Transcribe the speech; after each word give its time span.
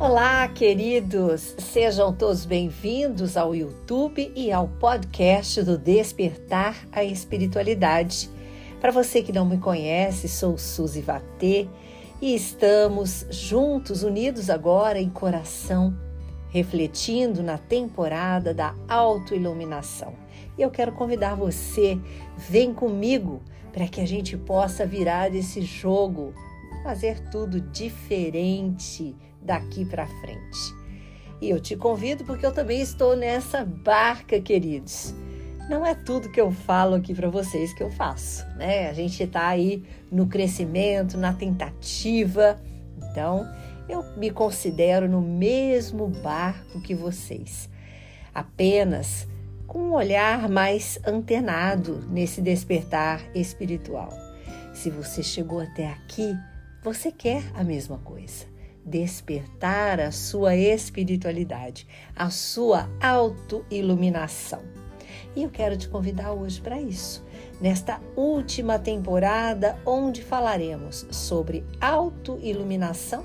Olá, 0.00 0.48
queridos! 0.48 1.54
Sejam 1.58 2.10
todos 2.10 2.46
bem-vindos 2.46 3.36
ao 3.36 3.54
YouTube 3.54 4.32
e 4.34 4.50
ao 4.50 4.66
podcast 4.66 5.62
do 5.62 5.76
Despertar 5.76 6.74
a 6.90 7.04
Espiritualidade. 7.04 8.30
Para 8.80 8.92
você 8.92 9.20
que 9.20 9.30
não 9.30 9.44
me 9.44 9.58
conhece, 9.58 10.26
sou 10.26 10.56
Suzy 10.56 11.02
Vatê 11.02 11.68
e 12.18 12.34
estamos 12.34 13.26
juntos, 13.28 14.02
unidos 14.02 14.48
agora 14.48 14.98
em 14.98 15.10
coração, 15.10 15.94
refletindo 16.48 17.42
na 17.42 17.58
temporada 17.58 18.54
da 18.54 18.74
autoiluminação. 18.88 20.14
E 20.56 20.62
eu 20.62 20.70
quero 20.70 20.92
convidar 20.92 21.34
você, 21.34 22.00
vem 22.38 22.72
comigo 22.72 23.42
para 23.70 23.86
que 23.86 24.00
a 24.00 24.06
gente 24.06 24.34
possa 24.34 24.86
virar 24.86 25.34
esse 25.34 25.60
jogo, 25.60 26.32
fazer 26.82 27.20
tudo 27.28 27.60
diferente 27.60 29.14
daqui 29.42 29.84
para 29.84 30.06
frente. 30.06 30.80
E 31.40 31.48
eu 31.48 31.58
te 31.58 31.74
convido 31.74 32.24
porque 32.24 32.44
eu 32.44 32.52
também 32.52 32.80
estou 32.80 33.16
nessa 33.16 33.64
barca, 33.64 34.38
queridos. 34.40 35.14
Não 35.70 35.86
é 35.86 35.94
tudo 35.94 36.28
que 36.28 36.40
eu 36.40 36.50
falo 36.50 36.96
aqui 36.96 37.14
para 37.14 37.30
vocês 37.30 37.72
que 37.72 37.82
eu 37.82 37.90
faço, 37.90 38.44
né? 38.56 38.90
A 38.90 38.92
gente 38.92 39.22
está 39.22 39.48
aí 39.48 39.82
no 40.10 40.26
crescimento, 40.26 41.16
na 41.16 41.32
tentativa. 41.32 42.60
Então, 42.98 43.48
eu 43.88 44.04
me 44.16 44.30
considero 44.30 45.08
no 45.08 45.22
mesmo 45.22 46.08
barco 46.08 46.80
que 46.82 46.94
vocês. 46.94 47.70
Apenas 48.34 49.26
com 49.66 49.78
um 49.78 49.92
olhar 49.94 50.48
mais 50.48 50.98
antenado 51.06 52.04
nesse 52.10 52.42
despertar 52.42 53.24
espiritual. 53.34 54.10
Se 54.74 54.90
você 54.90 55.22
chegou 55.22 55.60
até 55.60 55.86
aqui, 55.86 56.36
você 56.82 57.12
quer 57.12 57.44
a 57.54 57.62
mesma 57.62 57.98
coisa 57.98 58.50
despertar 58.90 60.00
a 60.00 60.10
sua 60.10 60.56
espiritualidade, 60.56 61.86
a 62.14 62.28
sua 62.28 62.90
autoiluminação. 63.00 64.60
E 65.34 65.44
eu 65.44 65.50
quero 65.50 65.76
te 65.76 65.88
convidar 65.88 66.32
hoje 66.32 66.60
para 66.60 66.80
isso, 66.80 67.24
nesta 67.60 68.00
última 68.16 68.78
temporada 68.78 69.78
onde 69.86 70.22
falaremos 70.22 71.06
sobre 71.10 71.64
autoiluminação 71.80 73.24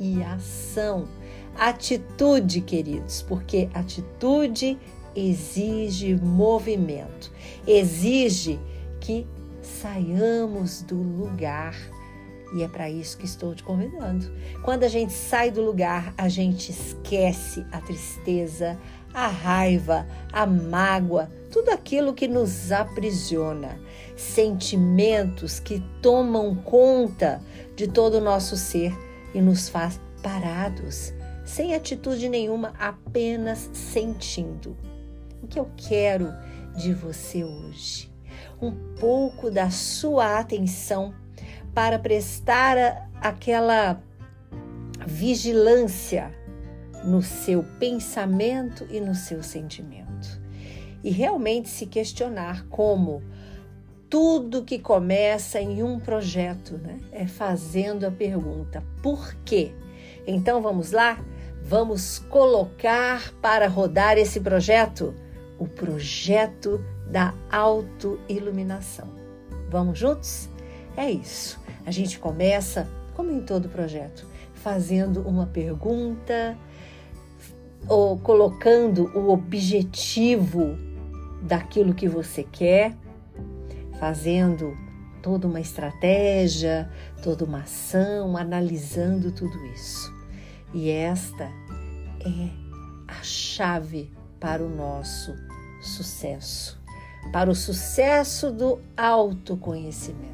e 0.00 0.20
ação. 0.24 1.08
Atitude, 1.56 2.60
queridos, 2.60 3.22
porque 3.22 3.68
atitude 3.72 4.76
exige 5.14 6.16
movimento, 6.16 7.30
exige 7.64 8.58
que 9.00 9.24
saiamos 9.62 10.82
do 10.82 10.96
lugar 10.96 11.76
e 12.52 12.62
é 12.62 12.68
para 12.68 12.90
isso 12.90 13.16
que 13.16 13.24
estou 13.24 13.54
te 13.54 13.62
convidando. 13.62 14.30
Quando 14.62 14.84
a 14.84 14.88
gente 14.88 15.12
sai 15.12 15.50
do 15.50 15.62
lugar, 15.62 16.12
a 16.16 16.28
gente 16.28 16.70
esquece 16.70 17.64
a 17.72 17.80
tristeza, 17.80 18.78
a 19.12 19.28
raiva, 19.28 20.06
a 20.32 20.44
mágoa, 20.44 21.30
tudo 21.50 21.70
aquilo 21.70 22.14
que 22.14 22.26
nos 22.26 22.72
aprisiona, 22.72 23.78
sentimentos 24.16 25.60
que 25.60 25.82
tomam 26.02 26.54
conta 26.54 27.40
de 27.76 27.86
todo 27.86 28.18
o 28.18 28.20
nosso 28.20 28.56
ser 28.56 28.92
e 29.32 29.40
nos 29.40 29.68
faz 29.68 30.00
parados, 30.22 31.12
sem 31.44 31.74
atitude 31.74 32.28
nenhuma, 32.28 32.72
apenas 32.78 33.70
sentindo. 33.72 34.76
O 35.42 35.46
que 35.46 35.58
eu 35.58 35.70
quero 35.76 36.32
de 36.76 36.92
você 36.92 37.44
hoje? 37.44 38.10
Um 38.60 38.72
pouco 38.98 39.50
da 39.50 39.70
sua 39.70 40.38
atenção 40.38 41.14
para 41.74 41.98
prestar 41.98 43.10
aquela 43.20 44.00
vigilância 45.06 46.32
no 47.04 47.20
seu 47.20 47.62
pensamento 47.78 48.86
e 48.90 49.00
no 49.00 49.14
seu 49.14 49.42
sentimento. 49.42 50.40
E 51.02 51.10
realmente 51.10 51.68
se 51.68 51.86
questionar 51.86 52.66
como 52.68 53.22
tudo 54.08 54.64
que 54.64 54.78
começa 54.78 55.60
em 55.60 55.82
um 55.82 55.98
projeto 55.98 56.78
né, 56.78 56.98
é 57.12 57.26
fazendo 57.26 58.06
a 58.06 58.10
pergunta: 58.10 58.82
por 59.02 59.34
quê? 59.44 59.72
Então 60.26 60.62
vamos 60.62 60.92
lá? 60.92 61.18
Vamos 61.62 62.18
colocar 62.18 63.32
para 63.42 63.66
rodar 63.66 64.16
esse 64.16 64.40
projeto 64.40 65.14
o 65.58 65.66
projeto 65.66 66.84
da 67.10 67.34
autoiluminação. 67.50 69.08
Vamos 69.70 69.98
juntos? 69.98 70.48
É 70.96 71.10
isso. 71.10 71.63
A 71.86 71.90
gente 71.90 72.18
começa, 72.18 72.88
como 73.14 73.30
em 73.30 73.40
todo 73.40 73.68
projeto, 73.68 74.26
fazendo 74.54 75.20
uma 75.20 75.46
pergunta 75.46 76.56
ou 77.86 78.18
colocando 78.18 79.10
o 79.14 79.30
objetivo 79.30 80.78
daquilo 81.42 81.92
que 81.92 82.08
você 82.08 82.42
quer, 82.42 82.96
fazendo 84.00 84.74
toda 85.22 85.46
uma 85.46 85.60
estratégia, 85.60 86.90
toda 87.22 87.44
uma 87.44 87.60
ação, 87.60 88.36
analisando 88.36 89.30
tudo 89.30 89.56
isso. 89.66 90.12
E 90.72 90.90
esta 90.90 91.44
é 91.44 92.48
a 93.06 93.22
chave 93.22 94.10
para 94.40 94.62
o 94.62 94.68
nosso 94.68 95.34
sucesso, 95.82 96.80
para 97.30 97.50
o 97.50 97.54
sucesso 97.54 98.50
do 98.50 98.80
autoconhecimento 98.96 100.33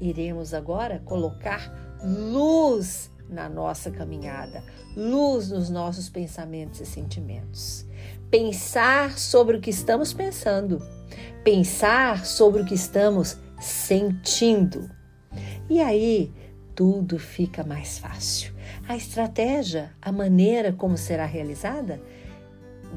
iremos 0.00 0.54
agora 0.54 1.00
colocar 1.04 1.72
luz 2.02 3.10
na 3.28 3.48
nossa 3.48 3.90
caminhada, 3.90 4.62
luz 4.96 5.50
nos 5.50 5.70
nossos 5.70 6.08
pensamentos 6.08 6.80
e 6.80 6.86
sentimentos. 6.86 7.86
Pensar 8.30 9.18
sobre 9.18 9.56
o 9.56 9.60
que 9.60 9.70
estamos 9.70 10.12
pensando, 10.12 10.80
pensar 11.44 12.24
sobre 12.24 12.62
o 12.62 12.64
que 12.64 12.74
estamos 12.74 13.36
sentindo. 13.60 14.90
E 15.68 15.80
aí 15.80 16.32
tudo 16.74 17.18
fica 17.18 17.62
mais 17.62 17.98
fácil. 17.98 18.52
A 18.88 18.96
estratégia, 18.96 19.92
a 20.00 20.10
maneira 20.10 20.72
como 20.72 20.96
será 20.96 21.26
realizada, 21.26 22.00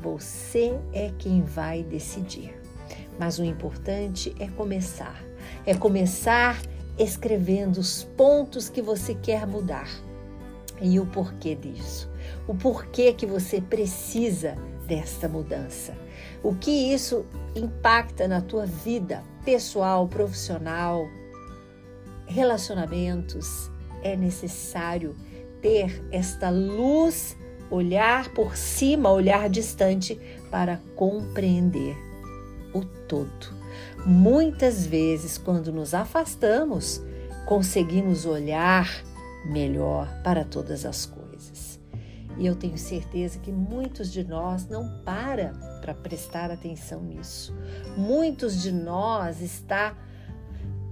você 0.02 0.74
é 0.92 1.12
quem 1.20 1.42
vai 1.42 1.84
decidir. 1.84 2.60
Mas 3.20 3.38
o 3.38 3.44
importante 3.44 4.34
é 4.40 4.48
começar. 4.48 5.24
É 5.66 5.76
começar 5.76 6.60
escrevendo 6.98 7.78
os 7.78 8.04
pontos 8.04 8.70
que 8.70 8.82
você 8.82 9.16
quer 9.16 9.48
mudar 9.48 9.90
e 10.82 11.00
o 11.00 11.06
porquê 11.06 11.56
disso. 11.56 12.10
O 12.48 12.56
porquê 12.56 13.14
que 13.14 13.26
você 13.26 13.62
precisa 13.62 14.56
desta 14.88 15.28
mudança. 15.28 15.96
O 16.44 16.54
que 16.56 16.72
isso 16.94 17.26
impacta 17.56 18.28
na 18.28 18.42
tua 18.42 18.66
vida 18.66 19.24
pessoal, 19.46 20.08
profissional, 20.08 21.08
relacionamentos. 22.26 23.72
É 24.02 24.16
necessário 24.16 25.16
ter 25.62 26.06
esta 26.12 26.50
luz, 26.50 27.38
olhar 27.72 28.34
por 28.34 28.58
cima, 28.58 29.10
olhar 29.10 29.50
distante 29.50 30.20
para 30.52 30.82
compreender 30.96 32.13
o 32.74 32.82
todo. 32.82 33.54
Muitas 34.06 34.86
vezes, 34.86 35.38
quando 35.38 35.72
nos 35.72 35.94
afastamos, 35.94 37.02
conseguimos 37.46 38.26
olhar 38.26 38.90
melhor 39.46 40.08
para 40.24 40.44
todas 40.44 40.86
as 40.86 41.06
coisas. 41.06 41.80
E 42.38 42.46
eu 42.46 42.56
tenho 42.56 42.78
certeza 42.78 43.40
que 43.40 43.52
muitos 43.52 44.12
de 44.12 44.24
nós 44.24 44.68
não 44.68 45.02
para 45.06 45.54
para 45.82 45.94
prestar 45.94 46.50
atenção 46.50 47.02
nisso. 47.04 47.56
Muitos 47.96 48.62
de 48.62 48.72
nós 48.72 49.42
está 49.42 49.96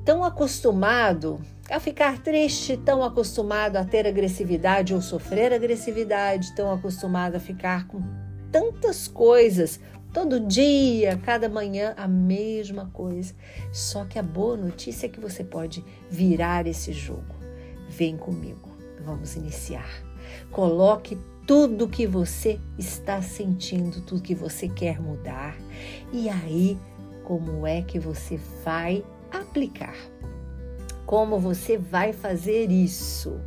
tão 0.05 0.23
acostumado 0.23 1.39
a 1.69 1.79
ficar 1.79 2.19
triste, 2.19 2.77
tão 2.77 3.03
acostumado 3.03 3.77
a 3.77 3.85
ter 3.85 4.05
agressividade 4.05 4.93
ou 4.93 5.01
sofrer 5.01 5.53
agressividade, 5.53 6.53
tão 6.55 6.71
acostumado 6.71 7.35
a 7.35 7.39
ficar 7.39 7.87
com 7.87 8.01
tantas 8.51 9.07
coisas 9.07 9.79
Todo 10.13 10.41
dia, 10.41 11.17
cada 11.23 11.47
manhã, 11.47 11.93
a 11.95 12.05
mesma 12.05 12.87
coisa. 12.87 13.33
Só 13.71 14.03
que 14.03 14.19
a 14.19 14.23
boa 14.23 14.57
notícia 14.57 15.05
é 15.05 15.09
que 15.09 15.21
você 15.21 15.41
pode 15.41 15.85
virar 16.09 16.67
esse 16.67 16.91
jogo. 16.91 17.33
Vem 17.89 18.17
comigo, 18.17 18.69
vamos 19.05 19.37
iniciar. 19.37 19.89
Coloque 20.51 21.17
tudo 21.47 21.87
que 21.87 22.05
você 22.05 22.59
está 22.77 23.21
sentindo, 23.21 24.01
tudo 24.01 24.21
que 24.21 24.35
você 24.35 24.67
quer 24.67 24.99
mudar. 24.99 25.57
E 26.11 26.27
aí, 26.27 26.77
como 27.23 27.65
é 27.65 27.81
que 27.81 27.97
você 27.97 28.37
vai 28.65 29.05
aplicar? 29.31 29.95
Como 31.05 31.39
você 31.39 31.77
vai 31.77 32.11
fazer 32.11 32.69
isso? 32.69 33.39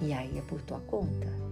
E 0.00 0.14
aí 0.14 0.38
é 0.38 0.42
por 0.42 0.62
tua 0.62 0.80
conta 0.80 1.46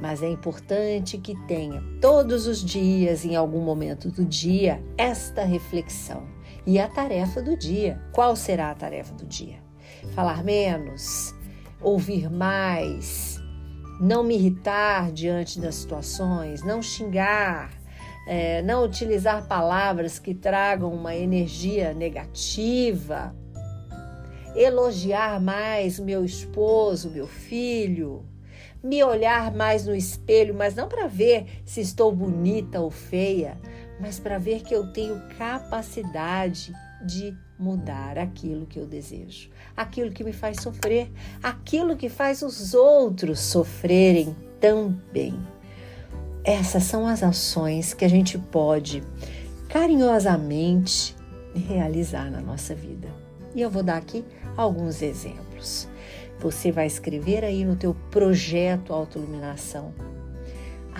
mas 0.00 0.22
é 0.22 0.28
importante 0.28 1.18
que 1.18 1.34
tenha 1.46 1.82
todos 2.00 2.46
os 2.46 2.64
dias, 2.64 3.24
em 3.24 3.34
algum 3.34 3.60
momento 3.60 4.10
do 4.10 4.24
dia, 4.24 4.82
esta 4.96 5.44
reflexão. 5.44 6.26
E 6.66 6.78
a 6.78 6.86
tarefa 6.86 7.40
do 7.42 7.56
dia. 7.56 8.00
Qual 8.12 8.36
será 8.36 8.70
a 8.70 8.74
tarefa 8.74 9.14
do 9.14 9.26
dia? 9.26 9.56
Falar 10.14 10.44
menos, 10.44 11.34
ouvir 11.80 12.30
mais, 12.30 13.40
não 14.00 14.22
me 14.22 14.34
irritar 14.34 15.10
diante 15.10 15.58
das 15.58 15.76
situações, 15.76 16.62
não 16.62 16.80
xingar, 16.82 17.70
é, 18.26 18.62
não 18.62 18.84
utilizar 18.84 19.46
palavras 19.48 20.18
que 20.18 20.34
tragam 20.34 20.92
uma 20.92 21.16
energia 21.16 21.94
negativa, 21.94 23.34
elogiar 24.54 25.40
mais 25.40 25.98
meu 25.98 26.24
esposo, 26.24 27.10
meu 27.10 27.26
filho, 27.26 28.27
me 28.82 29.02
olhar 29.02 29.52
mais 29.54 29.86
no 29.86 29.94
espelho, 29.94 30.54
mas 30.54 30.74
não 30.74 30.88
para 30.88 31.06
ver 31.06 31.62
se 31.64 31.80
estou 31.80 32.12
bonita 32.12 32.80
ou 32.80 32.90
feia, 32.90 33.58
mas 34.00 34.20
para 34.20 34.38
ver 34.38 34.62
que 34.62 34.74
eu 34.74 34.92
tenho 34.92 35.20
capacidade 35.36 36.72
de 37.04 37.36
mudar 37.58 38.18
aquilo 38.18 38.66
que 38.66 38.78
eu 38.78 38.86
desejo, 38.86 39.50
aquilo 39.76 40.12
que 40.12 40.22
me 40.22 40.32
faz 40.32 40.58
sofrer, 40.60 41.10
aquilo 41.42 41.96
que 41.96 42.08
faz 42.08 42.42
os 42.42 42.74
outros 42.74 43.40
sofrerem 43.40 44.34
também. 44.60 45.38
Essas 46.44 46.84
são 46.84 47.06
as 47.06 47.22
ações 47.22 47.92
que 47.92 48.04
a 48.04 48.08
gente 48.08 48.38
pode 48.38 49.02
carinhosamente 49.68 51.14
realizar 51.54 52.30
na 52.30 52.40
nossa 52.40 52.74
vida. 52.74 53.08
E 53.54 53.60
eu 53.60 53.70
vou 53.70 53.82
dar 53.82 53.96
aqui 53.96 54.24
alguns 54.56 55.02
exemplos. 55.02 55.88
Você 56.40 56.70
vai 56.70 56.86
escrever 56.86 57.44
aí 57.44 57.64
no 57.64 57.76
teu 57.76 57.94
projeto 58.10 58.92
autoiluminação 58.92 59.92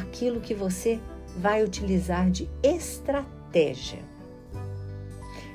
aquilo 0.00 0.40
que 0.40 0.54
você 0.54 1.00
vai 1.36 1.64
utilizar 1.64 2.30
de 2.30 2.48
estratégia. 2.62 4.00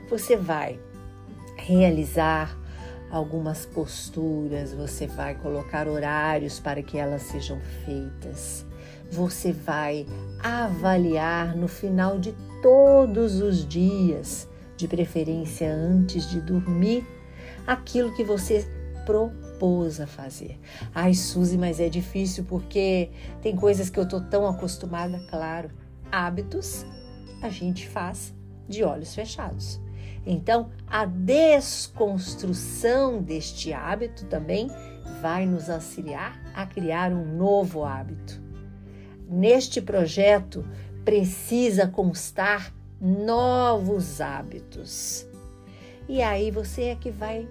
Você 0.10 0.36
vai 0.36 0.80
realizar 1.56 2.58
algumas 3.10 3.66
posturas, 3.66 4.74
você 4.74 5.08
vai 5.08 5.36
colocar 5.36 5.88
horários 5.88 6.60
para 6.60 6.82
que 6.82 6.98
elas 6.98 7.24
sejam 7.24 7.60
feitas. 7.86 8.66
Você 9.12 9.52
vai 9.52 10.06
avaliar 10.42 11.56
no 11.56 11.68
final 11.68 12.20
de 12.20 12.34
todos 12.62 13.40
os 13.40 13.68
dias, 13.68 14.48
de 14.76 14.88
preferência 14.88 15.72
antes 15.72 16.30
de 16.30 16.42
dormir, 16.42 17.06
aquilo 17.68 18.14
que 18.16 18.24
você 18.24 18.68
propôs 19.54 20.02
a 20.02 20.08
fazer. 20.08 20.60
Ai, 20.94 21.14
Suzy, 21.14 21.58
mas 21.58 21.80
é 21.80 21.88
difícil 21.90 22.44
porque 22.44 23.10
tem 23.42 23.56
coisas 23.56 23.90
que 23.90 23.98
eu 24.00 24.08
tô 24.08 24.20
tão 24.20 24.46
acostumada, 24.48 25.20
claro. 25.30 25.72
Hábitos 26.12 26.86
a 27.42 27.50
gente 27.50 27.88
faz 27.88 28.36
de 28.68 28.84
olhos 28.84 29.16
fechados. 29.16 29.80
Então, 30.26 30.70
a 30.88 31.06
desconstrução 31.06 33.22
deste 33.22 33.72
hábito 33.74 34.26
também 34.26 34.70
vai 35.22 35.46
nos 35.46 35.70
auxiliar 35.70 36.42
a 36.54 36.66
criar 36.66 37.12
um 37.12 37.36
novo 37.36 37.84
hábito. 37.84 38.42
Neste 39.28 39.82
projeto 39.82 40.66
precisa 41.04 41.86
constar 41.88 42.74
novos 43.02 44.22
hábitos. 44.22 45.28
E 46.08 46.22
aí 46.22 46.52
você 46.52 46.84
é 46.84 46.96
que 46.96 47.12
vai 47.12 47.46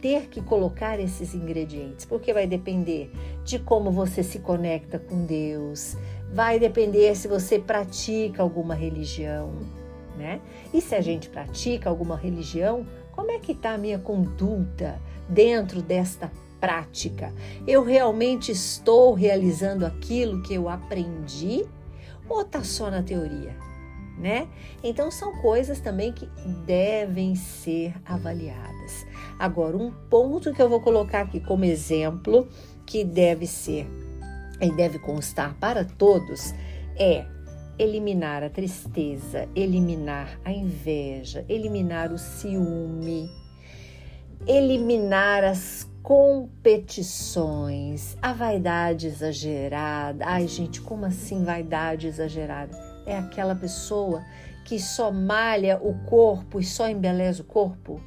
ter 0.00 0.28
que 0.28 0.40
colocar 0.40 0.98
esses 1.00 1.34
ingredientes, 1.34 2.04
porque 2.04 2.32
vai 2.32 2.46
depender 2.46 3.10
de 3.44 3.58
como 3.58 3.90
você 3.90 4.22
se 4.22 4.38
conecta 4.38 4.98
com 4.98 5.24
Deus, 5.24 5.96
vai 6.32 6.58
depender 6.58 7.14
se 7.14 7.28
você 7.28 7.58
pratica 7.58 8.42
alguma 8.42 8.74
religião, 8.74 9.52
né? 10.16 10.40
E 10.72 10.80
se 10.80 10.94
a 10.94 11.00
gente 11.00 11.28
pratica 11.28 11.88
alguma 11.88 12.16
religião, 12.16 12.86
como 13.12 13.30
é 13.30 13.38
que 13.38 13.52
está 13.52 13.72
a 13.72 13.78
minha 13.78 13.98
conduta 13.98 15.00
dentro 15.28 15.82
desta 15.82 16.30
prática? 16.60 17.32
Eu 17.66 17.82
realmente 17.82 18.52
estou 18.52 19.14
realizando 19.14 19.84
aquilo 19.84 20.42
que 20.42 20.54
eu 20.54 20.68
aprendi 20.68 21.64
ou 22.28 22.42
está 22.42 22.62
só 22.62 22.90
na 22.90 23.02
teoria? 23.02 23.56
Né? 24.18 24.48
Então 24.82 25.12
são 25.12 25.40
coisas 25.40 25.78
também 25.78 26.12
que 26.12 26.26
devem 26.66 27.36
ser 27.36 27.94
avaliadas. 28.04 29.06
Agora, 29.38 29.76
um 29.76 29.92
ponto 30.10 30.52
que 30.52 30.60
eu 30.60 30.68
vou 30.68 30.80
colocar 30.80 31.20
aqui 31.20 31.38
como 31.38 31.64
exemplo 31.64 32.48
que 32.84 33.04
deve 33.04 33.46
ser 33.46 33.86
e 34.60 34.72
deve 34.72 34.98
constar 34.98 35.54
para 35.54 35.84
todos 35.84 36.52
é 36.96 37.24
eliminar 37.78 38.42
a 38.42 38.50
tristeza, 38.50 39.48
eliminar 39.54 40.40
a 40.44 40.50
inveja, 40.50 41.44
eliminar 41.48 42.12
o 42.12 42.18
ciúme, 42.18 43.30
eliminar 44.46 45.42
as 45.44 45.88
competições, 46.02 48.18
a 48.20 48.32
vaidade 48.32 49.06
exagerada. 49.06 50.24
Ai, 50.26 50.48
gente, 50.48 50.80
como 50.80 51.04
assim 51.04 51.44
vaidade 51.44 52.08
exagerada? 52.08 52.87
É 53.08 53.16
aquela 53.16 53.54
pessoa 53.54 54.22
que 54.66 54.78
só 54.78 55.10
malha 55.10 55.78
o 55.80 55.94
corpo 56.04 56.60
e 56.60 56.64
só 56.64 56.86
embeleza 56.86 57.40
o 57.40 57.46
corpo? 57.46 57.98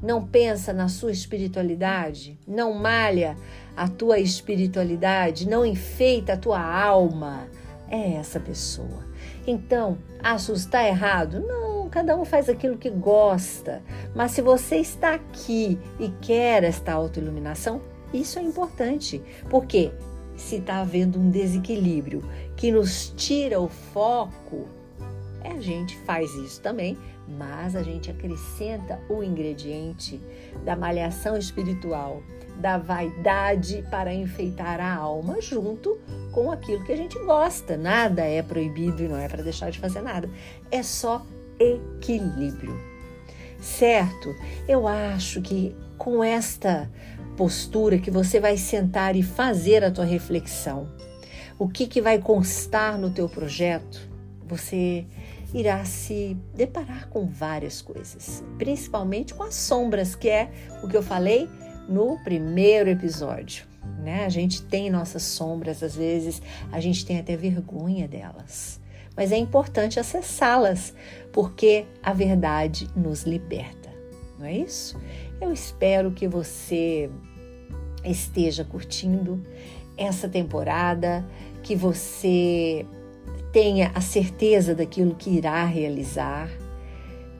Não 0.00 0.24
pensa 0.24 0.72
na 0.72 0.88
sua 0.88 1.10
espiritualidade? 1.10 2.38
Não 2.46 2.72
malha 2.72 3.36
a 3.76 3.88
tua 3.88 4.20
espiritualidade? 4.20 5.48
Não 5.48 5.66
enfeita 5.66 6.34
a 6.34 6.36
tua 6.36 6.60
alma? 6.60 7.48
É 7.90 8.12
essa 8.12 8.38
pessoa. 8.38 9.04
Então, 9.44 9.98
acho 10.22 10.52
está 10.52 10.86
errado? 10.86 11.40
Não, 11.40 11.88
cada 11.88 12.16
um 12.16 12.24
faz 12.24 12.48
aquilo 12.48 12.78
que 12.78 12.88
gosta. 12.88 13.82
Mas 14.14 14.30
se 14.30 14.40
você 14.42 14.76
está 14.76 15.14
aqui 15.14 15.76
e 15.98 16.08
quer 16.20 16.62
esta 16.62 16.92
autoiluminação, 16.92 17.82
isso 18.14 18.38
é 18.38 18.42
importante. 18.42 19.20
Porque 19.50 19.90
se 20.36 20.56
está 20.56 20.80
havendo 20.82 21.18
um 21.18 21.30
desequilíbrio 21.30 22.22
que 22.56 22.72
nos 22.72 23.12
tira 23.16 23.60
o 23.60 23.68
foco, 23.68 24.66
é, 25.44 25.52
a 25.52 25.60
gente 25.60 25.96
faz 25.98 26.34
isso 26.34 26.60
também, 26.60 26.96
mas 27.28 27.76
a 27.76 27.82
gente 27.82 28.10
acrescenta 28.10 28.98
o 29.08 29.22
ingrediente 29.22 30.20
da 30.64 30.74
malhação 30.74 31.36
espiritual, 31.36 32.22
da 32.60 32.78
vaidade 32.78 33.84
para 33.90 34.14
enfeitar 34.14 34.80
a 34.80 34.94
alma 34.94 35.40
junto 35.40 35.98
com 36.32 36.50
aquilo 36.50 36.84
que 36.84 36.92
a 36.92 36.96
gente 36.96 37.18
gosta. 37.20 37.76
Nada 37.76 38.22
é 38.22 38.42
proibido 38.42 39.02
e 39.02 39.08
não 39.08 39.18
é 39.18 39.28
para 39.28 39.42
deixar 39.42 39.70
de 39.70 39.78
fazer 39.78 40.00
nada. 40.00 40.28
É 40.70 40.82
só 40.82 41.24
equilíbrio. 41.58 42.78
Certo? 43.60 44.34
Eu 44.68 44.86
acho 44.86 45.42
que 45.42 45.76
com 45.98 46.22
esta 46.22 46.90
postura 47.36 47.98
que 47.98 48.10
você 48.10 48.40
vai 48.40 48.56
sentar 48.56 49.16
e 49.16 49.22
fazer 49.22 49.84
a 49.84 49.90
tua 49.90 50.04
reflexão, 50.04 50.88
o 51.58 51.68
que, 51.68 51.86
que 51.86 52.00
vai 52.00 52.18
constar 52.18 52.98
no 52.98 53.10
teu 53.10 53.28
projeto, 53.28 54.08
você 54.46 55.06
irá 55.54 55.84
se 55.84 56.36
deparar 56.54 57.08
com 57.08 57.26
várias 57.26 57.80
coisas, 57.80 58.44
principalmente 58.58 59.34
com 59.34 59.42
as 59.42 59.54
sombras, 59.54 60.14
que 60.14 60.28
é 60.28 60.50
o 60.82 60.88
que 60.88 60.96
eu 60.96 61.02
falei 61.02 61.48
no 61.88 62.18
primeiro 62.22 62.90
episódio. 62.90 63.64
Né? 64.02 64.24
A 64.24 64.28
gente 64.28 64.62
tem 64.62 64.90
nossas 64.90 65.22
sombras, 65.22 65.82
às 65.82 65.96
vezes 65.96 66.42
a 66.70 66.80
gente 66.80 67.06
tem 67.06 67.18
até 67.18 67.36
vergonha 67.36 68.06
delas, 68.06 68.80
mas 69.16 69.32
é 69.32 69.36
importante 69.36 69.98
acessá-las, 69.98 70.92
porque 71.32 71.86
a 72.02 72.12
verdade 72.12 72.88
nos 72.94 73.22
liberta, 73.22 73.88
não 74.38 74.46
é 74.46 74.52
isso? 74.52 75.00
Eu 75.40 75.52
espero 75.52 76.10
que 76.10 76.28
você 76.28 77.10
esteja 78.04 78.64
curtindo 78.64 79.42
essa 79.96 80.28
temporada, 80.28 81.24
que 81.62 81.74
você 81.74 82.86
tenha 83.52 83.90
a 83.94 84.00
certeza 84.00 84.74
daquilo 84.74 85.14
que 85.14 85.30
irá 85.30 85.64
realizar, 85.64 86.48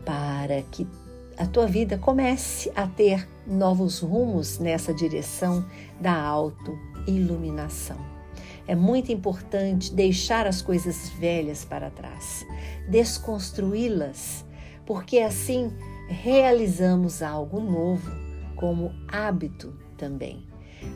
para 0.05 0.63
que 0.71 0.87
a 1.37 1.47
tua 1.47 1.67
vida 1.67 1.99
comece 1.99 2.73
a 2.75 2.87
ter 2.87 3.29
novos 3.47 4.01
rumos 4.01 4.59
nessa 4.59 4.95
direção 4.95 5.65
da 6.01 6.15
auto-iluminação. 6.15 7.99
É 8.67 8.75
muito 8.75 9.13
importante 9.13 9.95
deixar 9.95 10.47
as 10.47 10.61
coisas 10.61 11.11
velhas 11.11 11.65
para 11.65 11.91
trás, 11.91 12.45
desconstruí-las, 12.89 14.45
porque 14.85 15.19
assim 15.19 15.71
realizamos 16.09 17.23
algo 17.23 17.61
novo 17.61 18.11
como 18.57 18.93
hábito 19.07 19.73
também. 19.97 20.43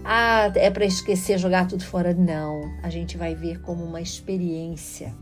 Ah, 0.05 0.51
é 0.55 0.71
para 0.71 0.85
esquecer, 0.85 1.39
jogar 1.39 1.67
tudo 1.67 1.85
fora? 1.85 2.15
Não. 2.15 2.63
A 2.83 2.91
gente 2.91 3.17
vai 3.17 3.35
ver 3.35 3.61
como 3.61 3.85
uma 3.85 4.01
experiência 4.01 5.15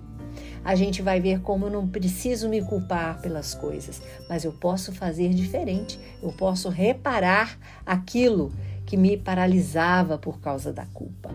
a 0.65 0.75
gente 0.75 1.03
vai 1.03 1.21
ver 1.21 1.41
como 1.41 1.67
eu 1.67 1.71
não 1.71 1.89
preciso 1.89 2.49
me 2.49 2.63
culpar 2.63 3.21
pelas 3.21 3.55
coisas, 3.55 4.03
mas 4.29 4.45
eu 4.45 4.53
posso 4.53 4.93
fazer 4.93 5.31
diferente, 5.31 5.99
eu 6.23 6.33
posso 6.33 6.69
reparar 6.69 7.59
aquilo 7.87 8.53
que 8.85 8.97
me 8.97 9.17
paralisava 9.17 10.19
por 10.19 10.41
causa 10.41 10.73
da 10.73 10.87
culpa. 10.87 11.31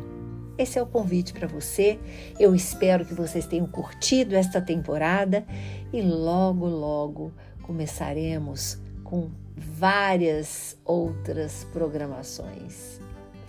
Esse 0.58 0.78
é 0.78 0.82
o 0.84 0.86
convite 0.86 1.34
para 1.34 1.48
você. 1.48 2.00
Eu 2.40 2.54
espero 2.54 3.06
que 3.06 3.14
vocês 3.14 3.48
tenham 3.48 3.66
curtido 3.66 4.36
esta 4.36 4.62
temporada 4.62 5.44
e 5.92 6.00
logo, 6.02 6.68
logo 6.68 7.32
começaremos 7.64 8.78
com 9.04 9.32
várias 9.58 10.78
outras 10.86 11.64
programações. 11.74 13.03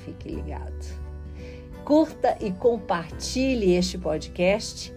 Fique 0.05 0.29
ligado. 0.29 1.05
Curta 1.85 2.37
e 2.41 2.51
compartilhe 2.53 3.75
este 3.75 3.99
podcast 3.99 4.95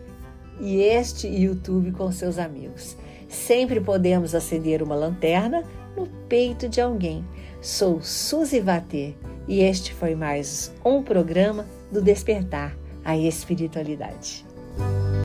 e 0.59 0.81
este 0.81 1.27
YouTube 1.27 1.91
com 1.91 2.11
seus 2.11 2.37
amigos. 2.37 2.97
Sempre 3.27 3.81
podemos 3.81 4.33
acender 4.33 4.81
uma 4.81 4.95
lanterna 4.95 5.63
no 5.95 6.07
peito 6.29 6.69
de 6.69 6.79
alguém. 6.79 7.25
Sou 7.61 8.01
Suzy 8.01 8.59
Vatê 8.59 9.15
e 9.47 9.61
este 9.61 9.93
foi 9.93 10.15
mais 10.15 10.73
um 10.85 11.01
programa 11.03 11.65
do 11.91 12.01
Despertar 12.01 12.77
a 13.03 13.17
Espiritualidade. 13.17 14.45